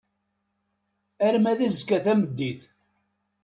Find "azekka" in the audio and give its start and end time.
1.67-1.97